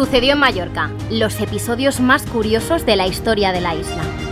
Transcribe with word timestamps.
Sucedió 0.00 0.32
en 0.32 0.38
Mallorca, 0.38 0.90
los 1.10 1.38
episodios 1.42 2.00
más 2.00 2.22
curiosos 2.22 2.86
de 2.86 2.96
la 2.96 3.06
historia 3.06 3.52
de 3.52 3.60
la 3.60 3.74
isla. 3.74 4.29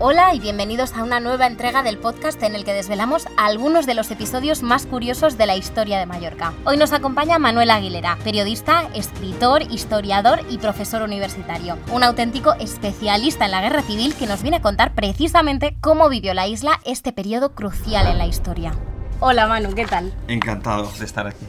Hola 0.00 0.32
y 0.32 0.38
bienvenidos 0.38 0.92
a 0.92 1.02
una 1.02 1.18
nueva 1.18 1.48
entrega 1.48 1.82
del 1.82 1.98
podcast 1.98 2.40
en 2.44 2.54
el 2.54 2.64
que 2.64 2.72
desvelamos 2.72 3.26
algunos 3.36 3.84
de 3.84 3.94
los 3.94 4.12
episodios 4.12 4.62
más 4.62 4.86
curiosos 4.86 5.36
de 5.36 5.46
la 5.46 5.56
historia 5.56 5.98
de 5.98 6.06
Mallorca. 6.06 6.52
Hoy 6.64 6.76
nos 6.76 6.92
acompaña 6.92 7.40
Manuel 7.40 7.68
Aguilera, 7.68 8.16
periodista, 8.22 8.88
escritor, 8.94 9.62
historiador 9.62 10.42
y 10.48 10.58
profesor 10.58 11.02
universitario. 11.02 11.78
Un 11.90 12.04
auténtico 12.04 12.54
especialista 12.60 13.46
en 13.46 13.50
la 13.50 13.60
guerra 13.60 13.82
civil 13.82 14.14
que 14.14 14.28
nos 14.28 14.42
viene 14.42 14.58
a 14.58 14.62
contar 14.62 14.94
precisamente 14.94 15.76
cómo 15.80 16.08
vivió 16.08 16.32
la 16.32 16.46
isla 16.46 16.78
este 16.84 17.12
periodo 17.12 17.56
crucial 17.56 18.06
en 18.06 18.18
la 18.18 18.26
historia. 18.28 18.74
Hola 19.18 19.48
Manu, 19.48 19.74
¿qué 19.74 19.84
tal? 19.84 20.12
Encantado 20.28 20.92
de 20.96 21.06
estar 21.06 21.26
aquí 21.26 21.44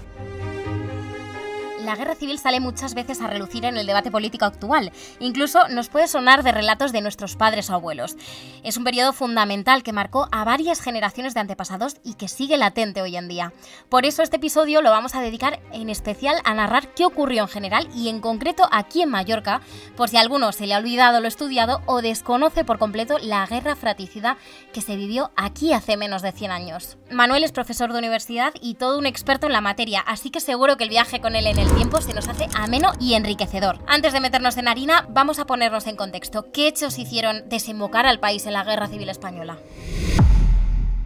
la 1.90 1.96
guerra 1.96 2.14
civil 2.14 2.38
sale 2.38 2.60
muchas 2.60 2.94
veces 2.94 3.20
a 3.20 3.26
relucir 3.26 3.66
en 3.66 3.76
el 3.76 3.88
debate 3.88 4.12
político 4.12 4.46
actual. 4.46 4.92
Incluso 5.20 5.68
nos 5.70 5.90
puede 5.90 6.08
sonar 6.08 6.44
de 6.44 6.52
relatos 6.52 6.92
de 6.92 7.02
nuestros 7.02 7.36
padres 7.36 7.72
o 7.72 7.74
abuelos. 7.74 8.16
Es 8.64 8.78
un 8.78 8.84
periodo 8.84 9.12
fundamental 9.12 9.82
que 9.82 9.92
marcó 9.92 10.30
a 10.32 10.44
varias 10.44 10.82
generaciones 10.82 11.34
de 11.34 11.40
antepasados 11.40 11.96
y 12.04 12.14
que 12.14 12.28
sigue 12.28 12.58
latente 12.58 13.02
hoy 13.02 13.18
en 13.18 13.28
día. 13.28 13.54
Por 13.90 14.06
eso 14.06 14.22
este 14.22 14.36
episodio 14.36 14.84
lo 14.84 14.92
vamos 14.92 15.16
a 15.16 15.22
dedicar 15.22 15.62
en 15.72 15.90
especial 15.90 16.36
a 16.44 16.54
narrar 16.54 16.94
qué 16.94 17.08
ocurrió 17.08 17.42
en 17.42 17.50
general 17.50 17.90
y 17.96 18.10
en 18.10 18.22
concreto 18.22 18.70
aquí 18.72 19.02
en 19.02 19.10
Mallorca, 19.10 19.62
por 19.98 20.10
si 20.10 20.18
a 20.18 20.22
alguno 20.22 20.52
se 20.52 20.68
le 20.68 20.76
ha 20.76 20.78
olvidado 20.78 21.22
lo 21.22 21.28
estudiado 21.28 21.82
o 21.88 22.04
desconoce 22.04 22.64
por 22.64 22.78
completo 22.78 23.18
la 23.18 23.48
guerra 23.48 23.76
fratricida 23.76 24.38
que 24.74 24.82
se 24.82 24.96
vivió 24.96 25.32
aquí 25.36 25.74
hace 25.74 25.98
menos 25.98 26.22
de 26.22 26.34
100 26.34 26.52
años. 26.52 27.00
Manuel 27.10 27.44
es 27.44 27.52
profesor 27.52 27.92
de 27.92 27.98
universidad 27.98 28.54
y 28.62 28.76
todo 28.76 29.00
un 29.00 29.08
experto 29.08 29.48
en 29.48 29.54
la 29.54 29.62
materia, 29.62 30.02
así 30.02 30.30
que 30.30 30.40
seguro 30.40 30.78
que 30.78 30.84
el 30.84 30.92
viaje 30.92 31.20
con 31.20 31.36
él 31.36 31.48
en 31.48 31.58
el 31.58 31.79
tiempo 31.80 32.02
se 32.02 32.14
nos 32.14 32.28
hace 32.28 32.46
ameno 32.56 32.92
y 33.00 33.14
enriquecedor. 33.14 33.80
Antes 33.88 34.12
de 34.12 34.20
meternos 34.20 34.58
en 34.58 34.68
harina, 34.68 35.08
vamos 35.12 35.40
a 35.40 35.46
ponernos 35.46 35.88
en 35.88 35.96
contexto. 35.96 36.52
¿Qué 36.52 36.68
hechos 36.68 37.00
hicieron 37.00 37.48
desembocar 37.48 38.06
al 38.06 38.20
país 38.20 38.46
en 38.48 38.52
la 38.52 38.66
Guerra 38.66 38.88
Civil 38.88 39.08
Española? 39.08 39.58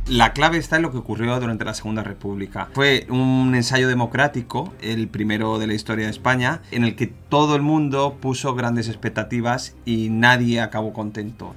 La 0.07 0.33
clave 0.33 0.57
está 0.57 0.77
en 0.77 0.81
lo 0.81 0.91
que 0.91 0.97
ocurrió 0.97 1.39
durante 1.39 1.63
la 1.63 1.75
Segunda 1.75 2.01
República. 2.01 2.69
Fue 2.73 3.05
un 3.11 3.53
ensayo 3.53 3.87
democrático, 3.87 4.73
el 4.81 5.07
primero 5.09 5.59
de 5.59 5.67
la 5.67 5.75
historia 5.75 6.05
de 6.05 6.11
España, 6.11 6.63
en 6.71 6.85
el 6.85 6.95
que 6.95 7.05
todo 7.05 7.55
el 7.55 7.61
mundo 7.61 8.17
puso 8.19 8.55
grandes 8.55 8.87
expectativas 8.87 9.75
y 9.85 10.09
nadie 10.09 10.59
acabó 10.59 10.91
contento. 10.91 11.53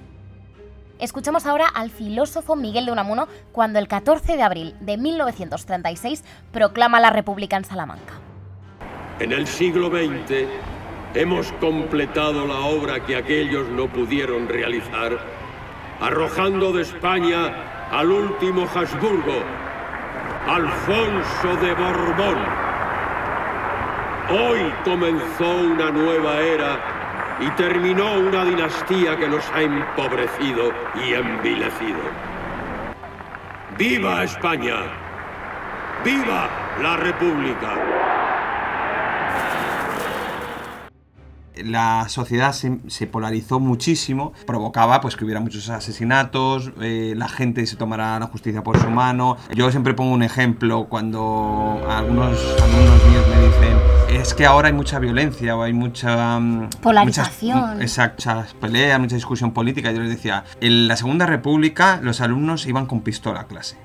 Escuchamos 0.98 1.46
ahora 1.46 1.68
al 1.68 1.88
filósofo 1.88 2.54
Miguel 2.54 2.84
de 2.84 2.92
Unamuno 2.92 3.28
cuando 3.52 3.78
el 3.78 3.88
14 3.88 4.36
de 4.36 4.42
abril 4.42 4.74
de 4.82 4.98
1936 4.98 6.22
proclama 6.52 7.00
la 7.00 7.08
República 7.08 7.56
en 7.56 7.64
Salamanca. 7.64 8.20
En 9.18 9.32
el 9.32 9.46
siglo 9.46 9.88
XX 9.88 10.46
hemos 11.14 11.50
completado 11.52 12.46
la 12.46 12.58
obra 12.58 13.00
que 13.00 13.16
aquellos 13.16 13.66
no 13.68 13.86
pudieron 13.86 14.46
realizar, 14.46 15.18
arrojando 16.02 16.70
de 16.70 16.82
España 16.82 17.88
al 17.90 18.10
último 18.10 18.68
Habsburgo, 18.74 19.42
Alfonso 20.46 21.56
de 21.62 21.72
Borbón. 21.72 22.38
Hoy 24.28 24.70
comenzó 24.84 25.50
una 25.62 25.90
nueva 25.90 26.40
era 26.40 27.36
y 27.40 27.48
terminó 27.52 28.18
una 28.18 28.44
dinastía 28.44 29.16
que 29.16 29.28
nos 29.28 29.48
ha 29.52 29.62
empobrecido 29.62 30.72
y 30.94 31.14
envilecido. 31.14 32.00
¡Viva 33.78 34.24
España! 34.24 34.76
¡Viva 36.04 36.50
la 36.82 36.98
República! 36.98 37.95
La 41.64 42.08
sociedad 42.08 42.52
se, 42.52 43.06
polarizó 43.06 43.60
muchísimo, 43.60 44.32
provocaba 44.46 45.00
pues 45.00 45.16
que 45.16 45.24
hubiera 45.24 45.40
muchos 45.40 45.68
asesinatos, 45.68 46.72
eh, 46.80 47.14
la 47.16 47.28
gente 47.28 47.66
se 47.66 47.76
tomara 47.76 48.18
la 48.18 48.26
justicia 48.26 48.62
por 48.62 48.80
su 48.80 48.90
mano. 48.90 49.36
Yo 49.54 49.70
siempre 49.70 49.94
pongo 49.94 50.12
un 50.12 50.22
ejemplo 50.22 50.86
cuando 50.88 51.80
algunos 51.88 52.38
alumnos 52.62 53.06
míos 53.06 53.24
me 53.28 53.46
dicen 53.46 53.96
es 54.08 54.34
que 54.34 54.46
ahora 54.46 54.68
hay 54.68 54.74
mucha 54.74 54.98
violencia 54.98 55.56
o 55.56 55.62
hay 55.62 55.72
mucha 55.72 56.38
mm, 56.38 56.70
polarización, 56.80 57.78
muchas, 57.78 58.54
peleas, 58.60 59.00
mucha 59.00 59.14
discusión 59.14 59.52
política. 59.52 59.92
Yo 59.92 60.00
les 60.00 60.10
decía, 60.10 60.44
en 60.60 60.88
la 60.88 60.96
Segunda 60.96 61.26
República 61.26 62.00
los 62.02 62.20
alumnos 62.20 62.66
iban 62.66 62.86
con 62.86 63.00
pistola 63.02 63.40
a 63.40 63.46
clase. 63.46 63.76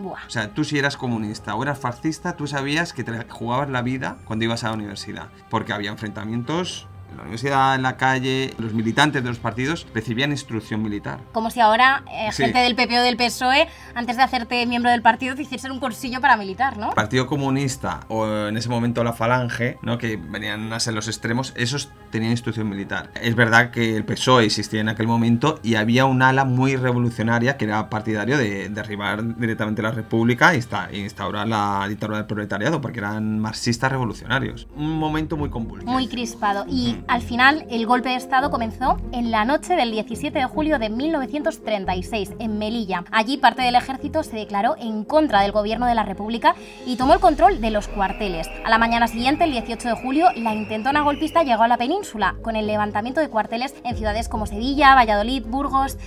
O 0.00 0.30
sea, 0.30 0.54
tú 0.54 0.64
si 0.64 0.78
eras 0.78 0.96
comunista 0.96 1.54
o 1.54 1.62
eras 1.62 1.78
fascista, 1.78 2.36
tú 2.36 2.46
sabías 2.46 2.92
que 2.92 3.04
te 3.04 3.12
jugabas 3.28 3.68
la 3.68 3.82
vida 3.82 4.16
cuando 4.24 4.44
ibas 4.44 4.64
a 4.64 4.68
la 4.68 4.74
universidad. 4.74 5.28
Porque 5.50 5.72
había 5.72 5.90
enfrentamientos 5.90 6.88
en 7.12 7.16
la 7.16 7.22
universidad, 7.22 7.74
en 7.74 7.82
la 7.82 7.96
calle, 7.96 8.52
los 8.58 8.74
militantes 8.74 9.22
de 9.22 9.28
los 9.28 9.38
partidos 9.38 9.86
recibían 9.94 10.30
instrucción 10.32 10.82
militar. 10.82 11.20
Como 11.32 11.50
si 11.50 11.60
ahora 11.60 12.02
eh, 12.10 12.32
gente 12.32 12.58
del 12.58 12.74
PP 12.74 12.98
o 12.98 13.02
del 13.02 13.16
PSOE, 13.16 13.68
antes 13.94 14.16
de 14.16 14.22
hacerte 14.22 14.66
miembro 14.66 14.90
del 14.90 15.02
partido, 15.02 15.34
te 15.34 15.42
hiciesen 15.42 15.70
un 15.70 15.80
cursillo 15.80 16.20
paramilitar, 16.20 16.76
¿no? 16.76 16.90
Partido 16.90 17.26
Comunista 17.26 18.00
o 18.08 18.26
en 18.48 18.56
ese 18.56 18.68
momento 18.68 19.04
la 19.04 19.12
Falange, 19.12 19.78
¿no? 19.82 19.98
que 19.98 20.16
venían 20.16 20.72
a 20.72 20.80
ser 20.80 20.94
los 20.94 21.08
extremos, 21.08 21.52
esos 21.56 21.90
tenían 22.10 22.32
instrucción 22.32 22.68
militar. 22.68 23.10
Es 23.20 23.34
verdad 23.34 23.70
que 23.70 23.96
el 23.96 24.04
PSOE 24.04 24.44
existía 24.44 24.80
en 24.80 24.88
aquel 24.88 25.06
momento 25.06 25.60
y 25.62 25.76
había 25.76 26.04
un 26.06 26.22
ala 26.22 26.44
muy 26.44 26.76
revolucionaria 26.76 27.56
que 27.56 27.66
era 27.66 27.88
partidario 27.88 28.36
de 28.36 28.68
derribar 28.68 29.36
directamente 29.38 29.82
la 29.82 29.92
República 29.92 30.54
y 30.54 30.96
instaurar 30.96 31.48
la 31.48 31.86
dictadura 31.88 32.18
del 32.18 32.26
proletariado, 32.26 32.80
porque 32.80 32.98
eran 32.98 33.38
marxistas 33.38 33.90
revolucionarios. 33.90 34.66
Un 34.74 34.98
momento 34.98 35.36
muy 35.36 35.50
convulso. 35.50 35.86
Muy 35.86 36.08
crispado. 36.08 36.64
Y 36.68 37.01
al 37.08 37.22
final, 37.22 37.66
el 37.70 37.86
golpe 37.86 38.10
de 38.10 38.16
Estado 38.16 38.50
comenzó 38.50 38.96
en 39.12 39.30
la 39.30 39.44
noche 39.44 39.74
del 39.74 39.90
17 39.90 40.38
de 40.38 40.44
julio 40.44 40.78
de 40.78 40.88
1936, 40.88 42.32
en 42.38 42.58
Melilla. 42.58 43.04
Allí 43.10 43.36
parte 43.36 43.62
del 43.62 43.74
ejército 43.74 44.22
se 44.22 44.36
declaró 44.36 44.76
en 44.78 45.04
contra 45.04 45.42
del 45.42 45.52
gobierno 45.52 45.86
de 45.86 45.94
la 45.94 46.04
República 46.04 46.54
y 46.86 46.96
tomó 46.96 47.14
el 47.14 47.20
control 47.20 47.60
de 47.60 47.70
los 47.70 47.88
cuarteles. 47.88 48.48
A 48.64 48.70
la 48.70 48.78
mañana 48.78 49.08
siguiente, 49.08 49.44
el 49.44 49.52
18 49.52 49.88
de 49.88 49.94
julio, 49.94 50.26
la 50.36 50.54
intentona 50.54 51.02
golpista 51.02 51.42
llegó 51.42 51.62
a 51.62 51.68
la 51.68 51.78
península, 51.78 52.36
con 52.42 52.56
el 52.56 52.66
levantamiento 52.66 53.20
de 53.20 53.28
cuarteles 53.28 53.74
en 53.84 53.96
ciudades 53.96 54.28
como 54.28 54.46
Sevilla, 54.46 54.94
Valladolid, 54.94 55.44
Burgos. 55.44 55.98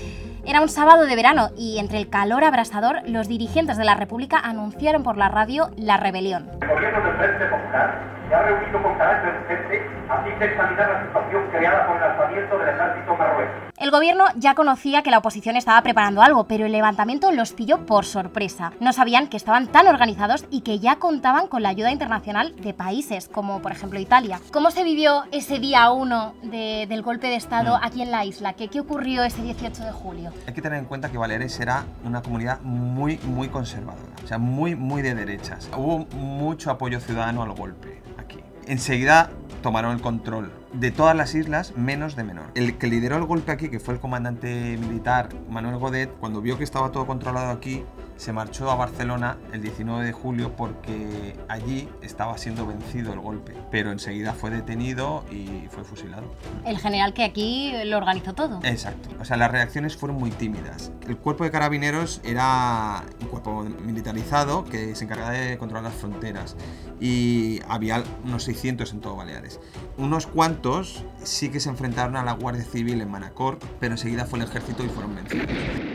Era 0.48 0.62
un 0.62 0.70
sábado 0.70 1.08
de 1.08 1.16
verano 1.16 1.50
y 1.58 1.80
entre 1.80 1.98
el 1.98 2.08
calor 2.08 2.44
abrasador, 2.44 3.02
los 3.08 3.28
dirigentes 3.28 3.78
de 3.78 3.84
la 3.84 3.96
República 3.96 4.38
anunciaron 4.38 5.02
por 5.02 5.18
la 5.18 5.28
radio 5.28 5.72
la 5.76 5.98
rebelión. 5.98 6.52
El 6.62 6.68
gobierno 6.68 7.02
del 7.02 7.18
Frente 7.18 7.46
Popular 7.46 8.00
se 8.30 8.36
ha 8.36 8.42
reunido 8.44 8.84
con 8.84 8.96
carácter 8.96 9.42
urgente 9.42 9.90
a 10.08 10.24
fin 10.24 10.38
de 10.38 10.46
examinar 10.46 10.90
la 10.90 11.06
situación 11.06 11.44
creada 11.52 11.88
por 11.88 11.98
el 11.98 12.04
alzamiento 12.04 12.58
del 12.60 12.70
ejército 12.70 13.16
marroquí. 13.18 13.66
El 13.78 13.92
gobierno 13.92 14.26
ya 14.36 14.56
conocía 14.56 15.02
que 15.04 15.12
la 15.12 15.18
oposición 15.18 15.58
estaba 15.58 15.82
preparando 15.82 16.22
algo, 16.22 16.46
pero 16.46 16.66
el 16.66 16.72
levantamiento 16.72 17.32
los 17.32 17.54
pilló 17.54 17.86
por 17.86 18.06
sorpresa. 18.06 18.72
No 18.80 18.94
sabían 18.94 19.28
que 19.28 19.38
estaban 19.38 19.68
tan 19.68 19.88
organizados 19.88 20.46
y 20.50 20.62
que 20.62 20.80
ya 20.80 20.96
contaban 20.96 21.48
con 21.48 21.62
la 21.62 21.70
ayuda 21.70 21.92
internacional 21.92 22.56
de 22.56 22.74
países 22.74 23.28
como 23.28 23.62
por 23.62 23.72
ejemplo 23.72 24.00
Italia. 24.00 24.40
¿Cómo 24.54 24.72
se 24.72 24.84
vivió 24.84 25.24
ese 25.32 25.60
día 25.60 25.92
1 25.92 26.36
del 26.44 27.02
golpe 27.02 27.28
de 27.28 27.36
Estado 27.36 27.78
mm. 27.78 27.84
aquí 27.84 28.02
en 28.02 28.12
la 28.12 28.26
isla? 28.26 28.54
¿Qué, 28.54 28.70
¿Qué 28.70 28.80
ocurrió 28.80 29.24
ese 29.24 29.42
18 29.42 29.84
de 29.84 29.92
julio? 29.92 30.32
Hay 30.48 30.54
que 30.54 30.62
tener 30.62 30.80
en 30.80 30.86
cuenta 30.86 31.10
que 31.10 31.18
Baleares 31.18 31.60
era 31.60 31.86
una 32.04 32.22
comunidad 32.22 32.62
muy, 32.62 33.18
muy 33.20 33.50
conservadora, 33.50 34.12
o 34.24 34.28
sea, 34.28 34.38
muy, 34.38 34.76
muy 34.76 35.02
de 35.02 35.16
derechas. 35.16 35.70
Hubo 35.76 36.06
mucho 36.16 36.72
apoyo 36.72 37.00
ciudadano 37.00 37.44
al 37.44 37.54
golpe 37.54 38.02
aquí. 38.18 38.40
Enseguida 38.68 39.30
tomaron 39.62 39.94
el 39.94 40.02
control 40.02 40.52
de 40.74 40.92
todas 40.92 41.16
las 41.16 41.34
islas 41.36 41.76
menos 41.76 42.16
de 42.16 42.24
Menor. 42.24 42.46
El 42.56 42.78
que 42.78 42.88
lideró 42.88 43.18
el 43.18 43.26
golpe 43.26 43.52
aquí, 43.52 43.70
que 43.70 43.80
fue 43.80 43.94
el 43.96 44.00
comandante 44.00 44.78
militar 44.78 45.30
Manuel 45.50 45.78
Godet, 45.78 46.12
cuando 46.20 46.42
vio 46.42 46.58
que 46.58 46.64
estaba 46.64 46.92
todo 46.92 47.08
controlado 47.08 47.52
aquí, 47.52 47.84
se 48.18 48.32
marchó 48.32 48.72
a 48.72 48.76
Barcelona 48.76 49.38
el 49.52 49.62
19 49.62 50.06
de 50.06 50.12
julio 50.12 50.56
porque 50.56 51.36
allí 51.48 51.90
estaba 52.02 52.38
siendo 52.38 52.66
vencido 52.66 53.14
el 53.14 53.20
golpe, 53.20 53.54
pero 53.72 53.92
enseguida 53.92 54.34
fue 54.34 54.50
detenido 54.50 55.24
y 55.30 55.68
fue 55.70 55.84
fusilado. 55.84 56.32
El 56.66 56.80
general 56.80 57.14
que 57.14 57.24
aquí 57.24 57.74
lo 57.86 57.98
organizó 57.98 58.34
todo. 58.34 58.60
Exacto. 58.64 59.10
O 59.20 59.26
sea, 59.26 59.38
las 59.38 59.52
reacciones 59.52 59.98
fueron 59.98 60.18
muy 60.18 60.32
tímidas. 60.32 60.92
El 61.08 61.18
cuerpo 61.18 61.44
de 61.44 61.52
carabineros 61.52 62.22
era 62.24 63.04
un 63.22 63.28
cuerpo 63.28 63.64
militarizado 63.64 64.64
que 64.64 64.96
se 64.96 65.04
encargaba 65.04 65.32
de 65.32 65.58
controlar 65.58 65.92
las 65.92 66.00
fronteras 66.00 66.56
y 67.00 67.60
había 67.68 68.04
unos 68.24 68.44
600 68.44 68.94
en 68.94 69.02
todo 69.02 69.16
Baleares. 69.16 69.60
Unos 69.98 70.28
cuantos 70.28 71.04
sí 71.24 71.50
que 71.50 71.60
se 71.60 71.70
enfrentaron 71.70 72.16
a 72.16 72.24
la 72.24 72.34
Guardia 72.34 72.64
Civil 72.64 73.02
en 73.02 73.10
Manacor, 73.10 73.60
pero 73.80 73.94
enseguida 73.94 74.26
fue 74.26 74.40
el 74.40 74.46
ejército 74.46 74.84
y 74.84 74.88
fueron 74.88 75.16
vencidos 75.16 75.95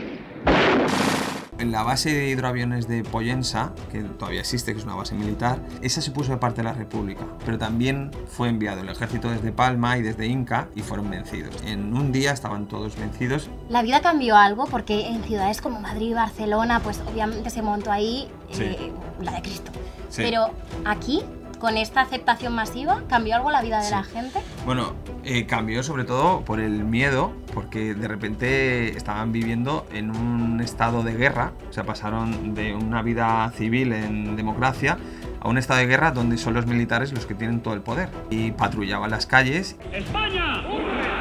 En 1.61 1.71
la 1.71 1.83
base 1.83 2.11
de 2.11 2.27
hidroaviones 2.29 2.87
de 2.87 3.03
Poyensa, 3.03 3.71
que 3.91 4.01
todavía 4.01 4.39
existe, 4.39 4.73
que 4.73 4.79
es 4.79 4.83
una 4.85 4.95
base 4.95 5.13
militar, 5.13 5.59
esa 5.83 6.01
se 6.01 6.09
puso 6.09 6.31
de 6.31 6.37
parte 6.39 6.57
de 6.57 6.63
la 6.63 6.73
República, 6.73 7.21
pero 7.45 7.59
también 7.59 8.09
fue 8.27 8.49
enviado 8.49 8.81
el 8.81 8.89
ejército 8.89 9.29
desde 9.29 9.51
Palma 9.51 9.95
y 9.99 10.01
desde 10.01 10.25
Inca 10.25 10.69
y 10.75 10.81
fueron 10.81 11.11
vencidos. 11.11 11.53
En 11.63 11.95
un 11.95 12.11
día 12.11 12.31
estaban 12.31 12.65
todos 12.67 12.97
vencidos. 12.97 13.47
La 13.69 13.83
vida 13.83 14.01
cambió 14.01 14.35
algo 14.37 14.65
porque 14.65 15.07
en 15.09 15.23
ciudades 15.23 15.61
como 15.61 15.79
Madrid 15.79 16.09
y 16.09 16.13
Barcelona, 16.15 16.79
pues 16.79 16.99
obviamente 17.07 17.51
se 17.51 17.61
montó 17.61 17.91
ahí 17.91 18.27
eh, 18.57 18.91
la 19.21 19.33
de 19.33 19.41
Cristo. 19.43 19.71
Sí. 20.09 20.23
Pero 20.23 20.47
aquí, 20.83 21.21
con 21.59 21.77
esta 21.77 22.01
aceptación 22.01 22.55
masiva, 22.55 23.03
¿cambió 23.07 23.35
algo 23.35 23.51
la 23.51 23.61
vida 23.61 23.77
de 23.77 23.85
Sí. 23.85 23.91
la 23.91 24.03
gente? 24.03 24.39
Bueno, 24.65 24.93
eh, 25.23 25.45
cambió 25.45 25.83
sobre 25.83 26.05
todo 26.05 26.41
por 26.41 26.59
el 26.59 26.83
miedo, 26.85 27.33
porque 27.53 27.93
de 27.93 28.07
repente 28.07 28.97
estaban 28.97 29.31
viviendo 29.31 29.85
en 29.93 30.11
un 30.11 30.61
estado 30.61 31.03
de 31.03 31.13
guerra, 31.13 31.53
o 31.69 31.73
sea, 31.73 31.83
pasaron 31.83 32.53
de 32.53 32.73
una 32.73 33.01
vida 33.01 33.51
civil 33.55 33.93
en 33.93 34.35
democracia 34.35 34.97
a 35.39 35.49
un 35.49 35.57
estado 35.57 35.79
de 35.79 35.87
guerra 35.87 36.11
donde 36.11 36.37
son 36.37 36.53
los 36.53 36.65
militares 36.65 37.13
los 37.13 37.25
que 37.25 37.33
tienen 37.33 37.61
todo 37.61 37.73
el 37.73 37.81
poder 37.81 38.09
y 38.29 38.51
patrullaban 38.51 39.09
las 39.09 39.25
calles 39.25 39.75
¡España! 39.91 40.61
¡España! 40.61 41.20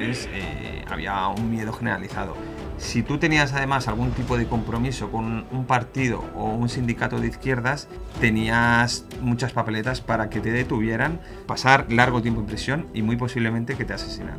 Eh, 0.00 0.84
había 0.88 1.26
un 1.28 1.50
miedo 1.50 1.72
generalizado. 1.72 2.36
Si 2.78 3.02
tú 3.02 3.18
tenías 3.18 3.52
además 3.52 3.88
algún 3.88 4.12
tipo 4.12 4.38
de 4.38 4.46
compromiso 4.46 5.10
con 5.10 5.46
un 5.50 5.64
partido 5.66 6.24
o 6.36 6.44
un 6.50 6.68
sindicato 6.68 7.18
de 7.18 7.26
izquierdas, 7.26 7.88
tenías 8.20 9.04
muchas 9.20 9.52
papeletas 9.52 10.00
para 10.00 10.30
que 10.30 10.40
te 10.40 10.52
detuvieran, 10.52 11.20
pasar 11.46 11.90
largo 11.90 12.22
tiempo 12.22 12.40
en 12.40 12.46
prisión 12.46 12.86
y 12.94 13.02
muy 13.02 13.16
posiblemente 13.16 13.76
que 13.76 13.84
te 13.84 13.94
asesinaran. 13.94 14.38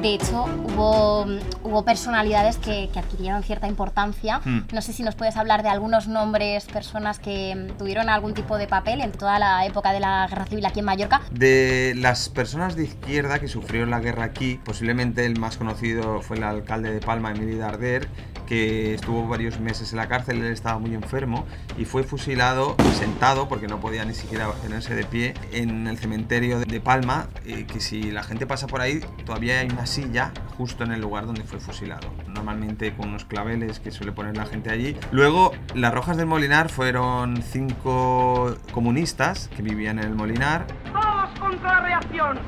De 0.00 0.14
hecho, 0.14 0.44
hubo, 0.44 1.26
hubo 1.62 1.84
personalidades 1.84 2.56
que, 2.56 2.88
que 2.90 2.98
adquirieron 2.98 3.42
cierta 3.42 3.68
importancia. 3.68 4.40
Hmm. 4.42 4.60
No 4.72 4.80
sé 4.80 4.94
si 4.94 5.02
nos 5.02 5.14
puedes 5.14 5.36
hablar 5.36 5.62
de 5.62 5.68
algunos 5.68 6.08
nombres, 6.08 6.64
personas 6.64 7.18
que 7.18 7.54
mm, 7.54 7.76
tuvieron 7.76 8.08
algún 8.08 8.32
tipo 8.32 8.56
de 8.56 8.66
papel 8.66 9.02
en 9.02 9.12
toda 9.12 9.38
la 9.38 9.66
época 9.66 9.92
de 9.92 10.00
la 10.00 10.26
guerra 10.26 10.46
civil 10.46 10.64
aquí 10.64 10.78
en 10.78 10.86
Mallorca. 10.86 11.20
De 11.30 11.92
las 11.96 12.30
personas 12.30 12.76
de 12.76 12.84
izquierda 12.84 13.40
que 13.40 13.48
sufrieron 13.48 13.90
la 13.90 14.00
guerra 14.00 14.24
aquí, 14.24 14.58
posiblemente 14.64 15.26
el 15.26 15.38
más 15.38 15.58
conocido 15.58 16.22
fue 16.22 16.38
el 16.38 16.44
alcalde 16.44 16.92
de 16.92 17.00
Palma, 17.00 17.32
Emilio 17.32 17.58
Darder, 17.58 18.08
que 18.46 18.94
estuvo 18.94 19.28
varios 19.28 19.60
meses 19.60 19.92
en 19.92 19.98
la 19.98 20.08
cárcel, 20.08 20.38
él 20.38 20.52
estaba 20.52 20.78
muy 20.78 20.94
enfermo 20.94 21.46
y 21.78 21.84
fue 21.84 22.02
fusilado 22.02 22.74
sentado, 22.98 23.48
porque 23.48 23.68
no 23.68 23.80
podía 23.80 24.04
ni 24.04 24.12
siquiera 24.12 24.50
tenerse 24.62 24.94
de 24.94 25.04
pie, 25.04 25.34
en 25.52 25.86
el 25.86 25.98
cementerio 25.98 26.58
de 26.58 26.80
Palma, 26.80 27.28
eh, 27.46 27.64
que 27.64 27.80
si 27.80 28.10
la 28.10 28.24
gente 28.24 28.46
pasa 28.46 28.66
por 28.66 28.80
ahí, 28.80 29.00
todavía 29.24 29.60
hay 29.60 29.68
una 29.90 30.06
silla 30.06 30.32
justo 30.56 30.84
en 30.84 30.92
el 30.92 31.00
lugar 31.00 31.26
donde 31.26 31.42
fue 31.42 31.58
fusilado. 31.58 32.12
Normalmente 32.28 32.94
con 32.94 33.08
unos 33.08 33.24
claveles 33.24 33.80
que 33.80 33.90
suele 33.90 34.12
poner 34.12 34.36
la 34.36 34.46
gente 34.46 34.70
allí. 34.70 34.96
Luego, 35.10 35.52
las 35.74 35.92
Rojas 35.92 36.16
del 36.16 36.26
Molinar 36.26 36.68
fueron 36.68 37.42
cinco 37.42 38.54
comunistas 38.72 39.48
que 39.56 39.62
vivían 39.62 39.98
en 39.98 40.04
el 40.04 40.14
Molinar, 40.14 40.66
Todos 40.92 41.38
contra 41.40 41.74
la 41.74 41.80
reacción, 41.80 42.38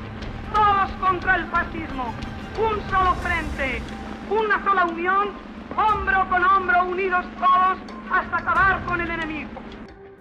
todos 0.53 0.91
contra 1.01 1.35
el 1.35 1.45
fascismo, 1.47 2.13
un 2.57 2.89
solo 2.89 3.13
frente, 3.15 3.81
una 4.29 4.63
sola 4.63 4.85
unión, 4.85 5.29
hombro 5.75 6.29
con 6.29 6.45
hombro, 6.45 6.85
unidos 6.85 7.25
todos 7.37 7.77
hasta 8.11 8.37
acabar 8.37 8.85
con 8.85 9.01
el 9.01 9.09
enemigo. 9.09 9.49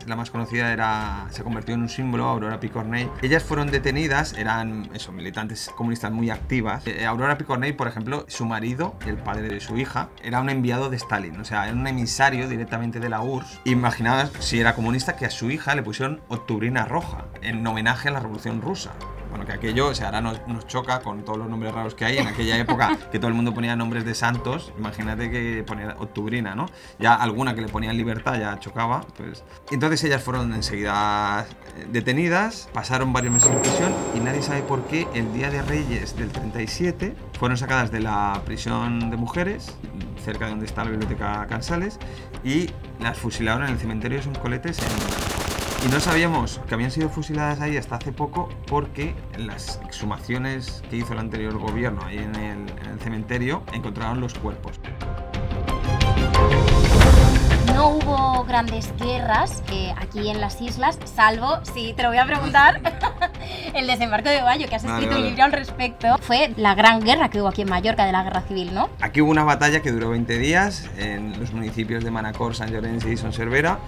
La 0.07 0.17
más 0.17 0.31
conocida 0.31 0.73
era 0.73 1.27
se 1.31 1.43
convirtió 1.43 1.75
en 1.75 1.83
un 1.83 1.89
símbolo, 1.89 2.25
Aurora 2.27 2.61
Picornell. 2.61 3.11
Ellas 3.23 3.43
fueron 3.43 3.71
detenidas, 3.71 4.35
eran 4.35 4.91
eso, 4.95 5.13
militantes 5.13 5.71
comunistas 5.77 6.13
muy 6.13 6.31
activas. 6.31 6.87
Eh, 6.87 7.07
Aurora 7.07 7.39
Picornell, 7.39 7.77
por 7.77 7.89
ejemplo, 7.89 8.25
su 8.29 8.45
marido, 8.45 8.95
el 9.07 9.17
padre 9.17 9.49
de 9.49 9.61
su 9.61 9.77
hija, 9.77 10.09
era 10.23 10.41
un 10.41 10.51
enviado 10.51 10.91
de 10.91 10.97
Stalin, 10.97 11.41
o 11.41 11.45
sea, 11.45 11.67
era 11.67 11.75
un 11.75 11.87
emisario 11.87 12.49
directamente 12.49 13.01
de 13.01 13.09
la 13.09 13.23
URSS. 13.23 13.61
Imaginaos 13.65 14.33
si 14.39 14.61
era 14.61 14.75
comunista 14.75 15.17
que 15.17 15.27
a 15.27 15.31
su 15.31 15.51
hija 15.51 15.75
le 15.75 15.83
pusieron 15.83 16.21
Octubrina 16.29 16.85
Roja 16.85 17.27
en 17.43 17.67
homenaje 17.67 18.09
a 18.09 18.13
la 18.13 18.21
Revolución 18.21 18.61
Rusa. 18.61 18.93
Bueno, 19.33 19.47
que 19.47 19.53
aquello, 19.53 19.89
o 19.89 19.95
sea, 19.95 20.09
ahora 20.09 20.21
nos, 20.21 20.47
nos 20.47 20.67
choca 20.67 21.01
con 21.01 21.25
todos 21.25 21.39
los 21.39 21.49
nombres 21.49 21.73
raros 21.73 21.95
que 21.95 22.05
hay. 22.05 22.19
En 22.19 22.29
aquella 22.29 22.59
época 22.59 22.99
que 23.11 23.19
todo 23.19 23.29
el 23.29 23.35
mundo 23.35 23.55
ponía 23.55 23.75
nombres 23.75 24.05
de 24.05 24.15
santos, 24.15 24.75
imagínate 24.79 25.31
que 25.31 25.65
ponía 25.67 25.97
Octubrina, 25.99 26.55
¿no? 26.55 26.67
Ya 26.99 27.15
alguna 27.15 27.55
que 27.55 27.63
le 27.63 27.69
ponían 27.69 27.97
libertad 27.97 28.39
ya 28.39 28.61
chocaba. 28.61 29.01
Pues. 29.17 29.43
Entonces 29.71 30.05
ellas 30.05 30.23
fueron 30.23 30.53
enseguida 30.53 31.47
eh, 31.79 31.87
detenidas, 31.91 32.69
pasaron 32.75 33.15
varios 33.15 33.33
meses 33.33 33.51
en 33.51 33.63
prisión 33.63 33.95
y 34.15 34.21
nadie 34.21 34.43
sabe 34.43 34.61
por 34.61 34.85
qué 34.85 35.09
el 35.15 35.33
día 35.33 35.51
de 35.51 35.63
Reyes 35.63 36.15
del 36.15 36.31
37 36.31 37.17
fueron 37.39 37.57
sacadas 37.57 37.91
de 37.91 38.01
la 38.01 38.43
prisión 38.45 39.11
de 39.11 39.17
mujeres, 39.17 39.75
cerca 40.23 40.45
de 40.45 40.51
donde 40.51 40.67
está 40.67 40.85
la 40.85 40.91
biblioteca 40.91 41.47
Cansales, 41.49 41.99
y 42.45 42.69
las 43.01 43.17
fusilaron 43.17 43.65
en 43.65 43.71
el 43.71 43.79
cementerio 43.79 44.19
de 44.19 44.25
Soncoletes 44.25 44.79
en 44.79 45.42
y 45.85 45.89
no 45.89 46.01
sabíamos 46.01 46.61
que 46.69 46.75
habían 46.75 46.91
sido 46.91 47.09
fusiladas 47.09 47.61
ahí 47.61 47.77
hasta 47.77 47.97
hace 47.97 48.13
poco 48.13 48.49
porque 48.67 49.15
en 49.35 49.47
las 49.47 49.81
exhumaciones 49.85 50.83
que 50.91 50.97
hizo 50.97 51.13
el 51.13 51.19
anterior 51.19 51.59
gobierno 51.59 52.03
ahí 52.05 52.19
en 52.19 52.35
el, 52.37 52.71
en 52.81 52.87
el 52.93 53.01
cementerio 53.01 53.63
encontraron 53.73 54.21
los 54.21 54.35
cuerpos. 54.35 54.79
No 57.75 57.89
hubo 57.89 58.45
grandes 58.45 58.93
guerras 58.99 59.63
eh, 59.73 59.93
aquí 59.99 60.29
en 60.29 60.41
las 60.41 60.61
islas, 60.61 60.99
salvo, 61.05 61.59
sí, 61.75 61.95
te 61.97 62.03
lo 62.03 62.11
voy 62.11 62.19
a 62.19 62.27
preguntar, 62.27 62.81
el 63.75 63.87
desembarco 63.87 64.29
de 64.29 64.43
Bayo, 64.43 64.69
que 64.69 64.77
has 64.77 64.85
Vale, 64.85 64.95
escrito 64.97 65.17
un 65.17 65.23
vale. 65.23 65.31
libro 65.31 65.45
al 65.45 65.53
respecto. 65.53 66.19
Fue 66.21 66.53
la 66.59 66.75
gran 66.75 67.01
guerra 67.01 67.29
que 67.31 67.41
hubo 67.41 67.49
aquí 67.49 67.63
en 67.63 67.71
Mallorca 67.71 68.05
de 68.05 68.13
la 68.13 68.23
guerra 68.23 68.43
civil, 68.43 68.73
¿no? 68.75 68.89
Aquí 69.01 69.21
hubo 69.21 69.31
una 69.31 69.43
batalla 69.45 69.81
que 69.81 69.91
duró 69.91 70.11
20 70.11 70.39
días 70.39 70.89
en 70.99 71.39
los 71.41 71.53
municipios 71.53 72.05
de 72.05 72.11
Manacor, 72.11 72.55
San 72.55 72.71
Llorenç 72.71 73.07
y 73.07 73.17
Son 73.17 73.33
Cervera. 73.33 73.79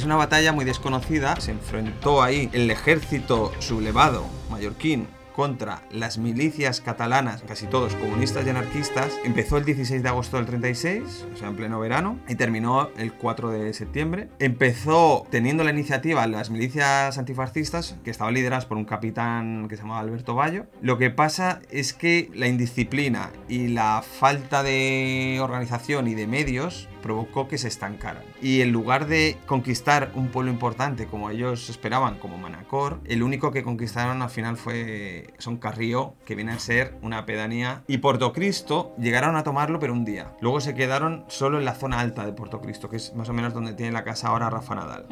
Es 0.00 0.06
una 0.06 0.16
batalla 0.16 0.54
muy 0.54 0.64
desconocida. 0.64 1.38
Se 1.42 1.50
enfrentó 1.50 2.22
ahí 2.22 2.48
el 2.54 2.70
ejército 2.70 3.52
sublevado 3.58 4.24
mallorquín 4.48 5.08
contra 5.34 5.82
las 5.90 6.16
milicias 6.16 6.80
catalanas, 6.80 7.42
casi 7.46 7.66
todos 7.66 7.94
comunistas 7.96 8.46
y 8.46 8.48
anarquistas. 8.48 9.12
Empezó 9.24 9.58
el 9.58 9.66
16 9.66 10.02
de 10.02 10.08
agosto 10.08 10.38
del 10.38 10.46
36, 10.46 11.26
o 11.34 11.36
sea, 11.36 11.48
en 11.48 11.56
pleno 11.56 11.78
verano, 11.80 12.18
y 12.28 12.34
terminó 12.34 12.88
el 12.96 13.12
4 13.12 13.50
de 13.50 13.74
septiembre. 13.74 14.28
Empezó 14.38 15.26
teniendo 15.30 15.64
la 15.64 15.70
iniciativa 15.70 16.26
las 16.26 16.48
milicias 16.48 17.18
antifascistas, 17.18 17.96
que 18.02 18.10
estaban 18.10 18.32
lideradas 18.32 18.64
por 18.64 18.78
un 18.78 18.86
capitán 18.86 19.66
que 19.68 19.76
se 19.76 19.82
llamaba 19.82 20.00
Alberto 20.00 20.34
Bayo. 20.34 20.64
Lo 20.80 20.96
que 20.96 21.10
pasa 21.10 21.60
es 21.70 21.92
que 21.92 22.30
la 22.34 22.46
indisciplina 22.46 23.30
y 23.48 23.68
la 23.68 24.02
falta 24.02 24.62
de 24.62 25.40
organización 25.42 26.08
y 26.08 26.14
de 26.14 26.26
medios 26.26 26.88
provocó 27.02 27.48
que 27.48 27.58
se 27.58 27.68
estancaran. 27.68 28.22
Y 28.40 28.60
en 28.60 28.72
lugar 28.72 29.06
de 29.06 29.36
conquistar 29.46 30.12
un 30.14 30.28
pueblo 30.28 30.50
importante 30.50 31.06
como 31.06 31.30
ellos 31.30 31.68
esperaban, 31.68 32.18
como 32.18 32.38
Manacor, 32.38 33.00
el 33.04 33.22
único 33.22 33.50
que 33.50 33.62
conquistaron 33.62 34.22
al 34.22 34.30
final 34.30 34.56
fue 34.56 35.34
Son 35.38 35.56
Carrío, 35.56 36.14
que 36.24 36.34
viene 36.34 36.52
a 36.52 36.58
ser 36.58 36.94
una 37.02 37.26
pedanía. 37.26 37.82
Y 37.86 37.98
Portocristo 37.98 38.94
llegaron 38.98 39.36
a 39.36 39.42
tomarlo, 39.42 39.78
pero 39.78 39.92
un 39.92 40.04
día. 40.04 40.32
Luego 40.40 40.60
se 40.60 40.74
quedaron 40.74 41.24
solo 41.28 41.58
en 41.58 41.64
la 41.64 41.74
zona 41.74 42.00
alta 42.00 42.24
de 42.24 42.32
Portocristo, 42.32 42.88
que 42.88 42.96
es 42.96 43.14
más 43.14 43.28
o 43.28 43.32
menos 43.32 43.54
donde 43.54 43.74
tiene 43.74 43.92
la 43.92 44.04
casa 44.04 44.28
ahora 44.28 44.50
Rafa 44.50 44.74
Nadal. 44.74 45.06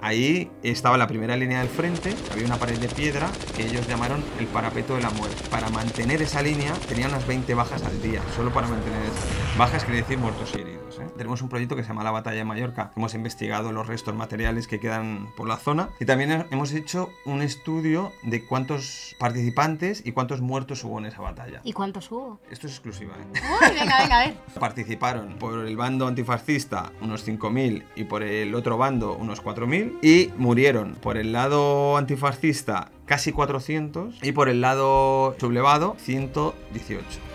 Ahí 0.00 0.50
estaba 0.62 0.96
la 0.96 1.06
primera 1.06 1.36
línea 1.36 1.60
del 1.60 1.68
frente, 1.68 2.14
había 2.30 2.46
una 2.46 2.56
pared 2.56 2.78
de 2.78 2.88
piedra 2.88 3.30
que 3.56 3.66
ellos 3.66 3.86
llamaron 3.86 4.22
el 4.38 4.46
parapeto 4.46 4.96
de 4.96 5.02
la 5.02 5.10
muerte. 5.10 5.42
Para 5.50 5.68
mantener 5.70 6.22
esa 6.22 6.42
línea 6.42 6.72
tenían 6.88 7.10
unas 7.10 7.26
20 7.26 7.54
bajas 7.54 7.82
al 7.84 8.00
día, 8.02 8.20
solo 8.36 8.52
para 8.52 8.68
mantener 8.68 9.02
esa. 9.02 9.58
Bajas 9.58 9.84
quiere 9.84 10.02
decir 10.02 10.18
muertos 10.18 10.52
y 10.56 10.60
heridos. 10.60 10.98
¿eh? 10.98 11.06
Tenemos 11.32 11.44
un 11.44 11.48
proyecto 11.48 11.76
que 11.76 11.82
se 11.82 11.88
llama 11.88 12.04
La 12.04 12.10
Batalla 12.10 12.36
de 12.36 12.44
Mallorca. 12.44 12.92
Hemos 12.94 13.14
investigado 13.14 13.72
los 13.72 13.86
restos 13.86 14.14
materiales 14.14 14.66
que 14.66 14.78
quedan 14.78 15.28
por 15.34 15.48
la 15.48 15.56
zona 15.56 15.88
y 15.98 16.04
también 16.04 16.44
hemos 16.50 16.74
hecho 16.74 17.08
un 17.24 17.40
estudio 17.40 18.12
de 18.22 18.44
cuántos 18.44 19.16
participantes 19.18 20.02
y 20.04 20.12
cuántos 20.12 20.42
muertos 20.42 20.84
hubo 20.84 20.98
en 20.98 21.06
esa 21.06 21.22
batalla. 21.22 21.62
¿Y 21.64 21.72
cuántos 21.72 22.12
hubo? 22.12 22.38
Esto 22.50 22.66
es 22.66 22.74
exclusiva. 22.74 23.14
¿eh? 23.14 23.40
Uy, 23.40 23.74
venga, 23.74 24.02
venga, 24.02 24.20
a 24.20 24.26
ver. 24.26 24.34
Participaron 24.60 25.38
por 25.38 25.66
el 25.66 25.74
bando 25.74 26.06
antifascista 26.06 26.92
unos 27.00 27.26
5.000 27.26 27.82
y 27.96 28.04
por 28.04 28.22
el 28.22 28.54
otro 28.54 28.76
bando 28.76 29.16
unos 29.16 29.42
4.000 29.42 30.00
y 30.02 30.30
murieron 30.36 30.96
por 30.96 31.16
el 31.16 31.32
lado 31.32 31.96
antifascista 31.96 32.90
casi 33.06 33.32
400 33.32 34.18
y 34.22 34.32
por 34.32 34.50
el 34.50 34.60
lado 34.60 35.34
sublevado 35.40 35.96
118. 35.98 37.31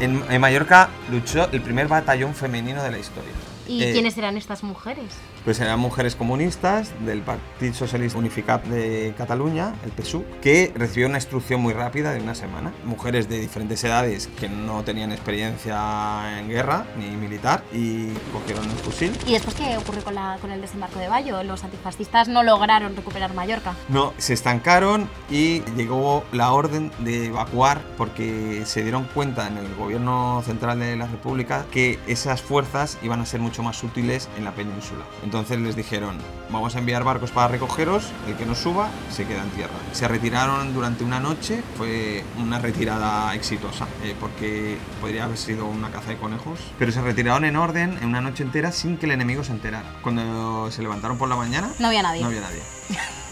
En, 0.00 0.22
en 0.30 0.40
Mallorca 0.40 0.88
luchó 1.10 1.48
el 1.50 1.60
primer 1.60 1.88
batallón 1.88 2.34
femenino 2.34 2.82
de 2.82 2.90
la 2.90 2.98
historia. 2.98 3.32
¿Y 3.66 3.82
Eh, 3.82 3.92
quiénes 3.92 4.16
eran 4.16 4.36
estas 4.36 4.62
mujeres? 4.62 5.06
Pues 5.48 5.60
eran 5.60 5.80
mujeres 5.80 6.14
comunistas 6.14 6.92
del 7.06 7.22
Partido 7.22 7.72
Socialista 7.72 8.18
Unificat 8.18 8.62
de 8.66 9.14
Cataluña, 9.16 9.72
el 9.82 9.92
PSUC, 9.92 10.40
que 10.40 10.70
recibieron 10.76 11.12
una 11.12 11.16
instrucción 11.20 11.62
muy 11.62 11.72
rápida 11.72 12.12
de 12.12 12.20
una 12.20 12.34
semana. 12.34 12.70
Mujeres 12.84 13.30
de 13.30 13.40
diferentes 13.40 13.82
edades 13.82 14.26
que 14.38 14.50
no 14.50 14.84
tenían 14.84 15.10
experiencia 15.10 16.38
en 16.38 16.50
guerra 16.50 16.84
ni 16.98 17.16
militar 17.16 17.64
y 17.72 18.08
cogieron 18.30 18.66
el 18.66 18.76
fusil. 18.76 19.10
¿Y 19.26 19.32
después 19.32 19.56
qué 19.56 19.78
ocurrió 19.78 20.04
con, 20.04 20.16
la, 20.16 20.36
con 20.38 20.50
el 20.50 20.60
desembarco 20.60 20.98
de 20.98 21.08
Bayo? 21.08 21.42
Los 21.42 21.64
antifascistas 21.64 22.28
no 22.28 22.42
lograron 22.42 22.94
recuperar 22.94 23.32
Mallorca. 23.32 23.74
No, 23.88 24.12
se 24.18 24.34
estancaron 24.34 25.08
y 25.30 25.60
llegó 25.78 26.24
la 26.30 26.52
orden 26.52 26.92
de 26.98 27.28
evacuar 27.28 27.80
porque 27.96 28.64
se 28.66 28.82
dieron 28.82 29.04
cuenta 29.14 29.46
en 29.46 29.56
el 29.56 29.74
gobierno 29.76 30.42
central 30.44 30.78
de 30.80 30.94
la 30.96 31.06
República 31.06 31.64
que 31.70 31.98
esas 32.06 32.42
fuerzas 32.42 32.98
iban 33.02 33.22
a 33.22 33.24
ser 33.24 33.40
mucho 33.40 33.62
más 33.62 33.82
útiles 33.82 34.28
en 34.36 34.44
la 34.44 34.52
península. 34.52 35.06
Entonces 35.22 35.37
les 35.48 35.76
dijeron, 35.76 36.18
vamos 36.50 36.74
a 36.74 36.78
enviar 36.78 37.04
barcos 37.04 37.30
para 37.30 37.48
recogeros, 37.48 38.04
el 38.26 38.34
que 38.36 38.44
no 38.46 38.54
suba 38.54 38.88
se 39.10 39.24
queda 39.26 39.42
en 39.42 39.50
tierra. 39.50 39.72
Se 39.92 40.08
retiraron 40.08 40.74
durante 40.74 41.04
una 41.04 41.20
noche, 41.20 41.62
fue 41.76 42.24
una 42.38 42.58
retirada 42.58 43.34
exitosa, 43.34 43.86
eh, 44.02 44.14
porque 44.20 44.78
podría 45.00 45.24
haber 45.24 45.38
sido 45.38 45.66
una 45.66 45.90
caza 45.90 46.10
de 46.10 46.16
conejos, 46.18 46.58
pero 46.78 46.92
se 46.92 47.00
retiraron 47.00 47.44
en 47.44 47.56
orden 47.56 47.98
en 48.02 48.08
una 48.08 48.20
noche 48.20 48.42
entera 48.42 48.72
sin 48.72 48.96
que 48.98 49.06
el 49.06 49.12
enemigo 49.12 49.44
se 49.44 49.52
enterara. 49.52 49.94
Cuando 50.02 50.70
se 50.70 50.82
levantaron 50.82 51.18
por 51.18 51.28
la 51.28 51.36
mañana, 51.36 51.70
No 51.78 51.88
había 51.88 52.02
nadie. 52.02 52.20
no 52.22 52.28
había 52.28 52.40
nadie. 52.40 52.62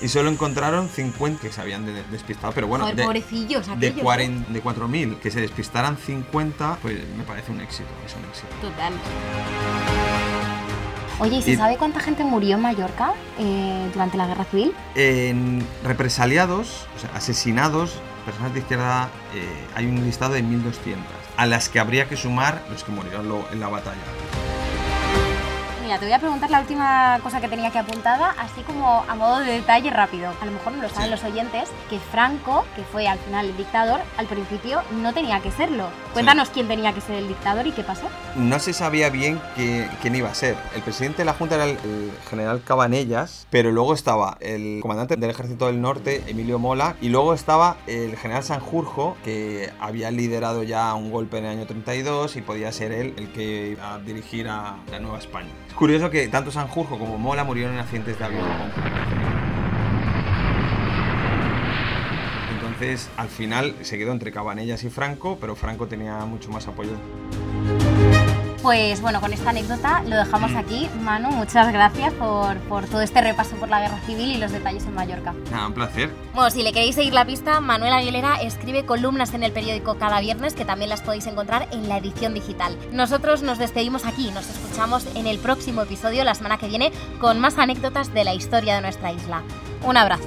Y 0.02 0.08
solo 0.08 0.28
encontraron 0.30 0.88
50 0.90 1.40
que 1.40 1.50
se 1.50 1.60
habían 1.60 1.86
de- 1.86 2.02
despistado, 2.10 2.52
pero 2.52 2.66
bueno, 2.66 2.84
Joder, 2.84 2.96
de, 2.96 3.04
pobrecillos 3.04 3.66
de, 3.66 3.72
aquellos, 3.72 3.98
¿eh? 3.98 4.02
40 4.02 4.52
de 4.52 4.62
4.000 4.62 5.18
que 5.20 5.30
se 5.30 5.40
despistaran 5.40 5.96
50, 5.96 6.78
pues 6.82 6.98
me 7.16 7.24
parece 7.24 7.50
un 7.52 7.60
éxito, 7.62 7.88
es 8.04 8.14
un 8.14 8.24
éxito. 8.26 8.48
Total. 8.60 8.92
Oye, 11.18 11.36
¿y 11.38 11.42
se 11.42 11.52
Y- 11.52 11.56
sabe 11.56 11.76
cuánta 11.78 12.00
gente 12.00 12.24
murió 12.24 12.56
en 12.56 12.62
Mallorca 12.62 13.14
eh, 13.38 13.88
durante 13.92 14.16
la 14.18 14.26
guerra 14.26 14.44
civil? 14.44 14.72
En 14.94 15.66
represaliados, 15.82 16.86
o 16.96 17.00
sea, 17.00 17.10
asesinados, 17.14 17.94
personas 18.26 18.52
de 18.52 18.60
izquierda, 18.60 19.08
eh, 19.34 19.48
hay 19.74 19.86
un 19.86 20.04
listado 20.04 20.34
de 20.34 20.42
1.200, 20.42 20.96
a 21.36 21.46
las 21.46 21.68
que 21.68 21.78
habría 21.80 22.06
que 22.08 22.16
sumar 22.16 22.62
los 22.70 22.84
que 22.84 22.92
murieron 22.92 23.26
en 23.50 23.60
la 23.60 23.68
batalla. 23.68 23.96
Mira, 25.86 26.00
te 26.00 26.04
voy 26.06 26.14
a 26.14 26.18
preguntar 26.18 26.50
la 26.50 26.58
última 26.62 27.20
cosa 27.22 27.40
que 27.40 27.46
tenía 27.46 27.70
que 27.70 27.78
apuntada, 27.78 28.34
así 28.40 28.62
como 28.62 29.04
a 29.06 29.14
modo 29.14 29.38
de 29.38 29.52
detalle 29.52 29.88
rápido. 29.90 30.32
A 30.40 30.44
lo 30.44 30.50
mejor 30.50 30.72
no 30.72 30.82
lo 30.82 30.88
saben 30.88 31.04
Sí. 31.04 31.10
los 31.12 31.22
oyentes, 31.22 31.68
que 31.88 32.00
Franco, 32.00 32.64
que 32.74 32.82
fue 32.82 33.06
al 33.06 33.20
final 33.20 33.46
el 33.46 33.56
dictador, 33.56 34.00
al 34.18 34.26
principio 34.26 34.82
no 35.00 35.12
tenía 35.14 35.38
que 35.40 35.52
serlo. 35.52 35.84
Cuéntanos 36.12 36.50
quién 36.50 36.66
tenía 36.66 36.92
que 36.92 37.00
ser 37.00 37.14
el 37.14 37.28
dictador 37.28 37.68
y 37.68 37.70
qué 37.70 37.84
pasó. 37.84 38.08
No 38.34 38.58
se 38.58 38.72
sabía 38.72 39.10
bien 39.10 39.40
que- 39.54 39.88
quién 40.02 40.16
iba 40.16 40.28
a 40.28 40.34
ser. 40.34 40.56
El 40.74 40.82
presidente 40.82 41.18
de 41.18 41.26
la 41.26 41.34
Junta 41.34 41.54
era 41.54 41.66
el, 41.66 41.78
el 41.84 42.10
general 42.28 42.62
Cabanellas, 42.64 43.46
pero 43.50 43.70
luego 43.70 43.94
estaba 43.94 44.38
el 44.40 44.80
comandante 44.82 45.14
del 45.14 45.30
Ejército 45.30 45.66
del 45.68 45.80
Norte, 45.80 46.24
Emilio 46.26 46.58
Mola, 46.58 46.96
y 47.00 47.10
luego 47.10 47.32
estaba 47.32 47.76
el 47.86 48.16
general 48.16 48.42
Sanjurjo, 48.42 49.16
que 49.24 49.70
había 49.78 50.10
liderado 50.10 50.64
ya 50.64 50.92
un 50.94 51.12
golpe 51.12 51.38
en 51.38 51.44
el 51.44 51.50
año 51.58 51.66
32 51.68 52.34
y 52.34 52.42
podía 52.42 52.72
ser 52.72 52.90
él 52.90 53.14
el 53.18 53.30
que 53.30 53.68
iba 53.68 53.94
a 53.94 53.98
dirigir 54.00 54.48
a 54.48 54.78
la 54.90 54.98
Nueva 54.98 55.18
España. 55.18 55.50
Curioso 55.76 56.08
que 56.08 56.26
tanto 56.28 56.50
Sanjurjo 56.50 56.98
como 56.98 57.18
Mola 57.18 57.44
murieron 57.44 57.74
en 57.74 57.80
accidentes 57.80 58.18
de 58.18 58.24
avión. 58.24 58.46
Entonces, 62.50 63.10
al 63.18 63.28
final 63.28 63.74
se 63.82 63.98
quedó 63.98 64.12
entre 64.12 64.32
Cabanellas 64.32 64.84
y 64.84 64.90
Franco, 64.90 65.36
pero 65.38 65.54
Franco 65.54 65.86
tenía 65.86 66.24
mucho 66.24 66.50
más 66.50 66.66
apoyo. 66.66 66.92
Pues 68.66 69.00
bueno, 69.00 69.20
con 69.20 69.32
esta 69.32 69.50
anécdota 69.50 70.02
lo 70.02 70.16
dejamos 70.16 70.50
Mm. 70.50 70.56
aquí. 70.56 70.90
Manu, 71.00 71.30
muchas 71.30 71.72
gracias 71.72 72.12
por, 72.14 72.56
por 72.62 72.84
todo 72.86 73.00
este 73.00 73.20
repaso 73.20 73.54
por 73.54 73.68
la 73.68 73.78
guerra 73.80 74.00
civil 74.00 74.32
y 74.32 74.38
los 74.38 74.50
detalles 74.50 74.84
en 74.86 74.94
Mallorca. 74.96 75.34
Nada, 75.52 75.68
un 75.68 75.72
placer. 75.72 76.10
Bueno, 76.34 76.50
si 76.50 76.64
le 76.64 76.72
queréis 76.72 76.96
seguir 76.96 77.14
la 77.14 77.24
pista, 77.24 77.60
Manuel 77.60 77.92
Aguilera 77.92 78.42
escribe 78.42 78.84
columnas 78.84 79.34
en 79.34 79.44
el 79.44 79.52
periódico 79.52 79.98
cada 79.98 80.18
viernes 80.18 80.54
que 80.54 80.64
también 80.64 80.90
las 80.90 81.00
podéis 81.00 81.28
encontrar 81.28 81.68
en 81.70 81.88
la 81.88 81.98
edición 81.98 82.34
digital. 82.34 82.76
Nosotros 82.90 83.42
nos 83.42 83.58
despedimos 83.58 84.04
aquí, 84.04 84.32
nos 84.32 84.50
escuchamos 84.50 85.06
en 85.14 85.28
el 85.28 85.38
próximo 85.38 85.82
episodio 85.82 86.24
la 86.24 86.34
semana 86.34 86.58
que 86.58 86.66
viene 86.66 86.90
con 87.20 87.38
más 87.38 87.58
anécdotas 87.58 88.12
de 88.14 88.24
la 88.24 88.34
historia 88.34 88.74
de 88.74 88.80
nuestra 88.80 89.12
isla. 89.12 89.42
Un 89.84 89.96
abrazo. 89.96 90.26